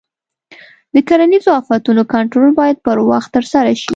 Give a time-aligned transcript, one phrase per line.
[0.93, 3.89] د کرنیزو آفتونو کنټرول باید پر وخت ترسره شي.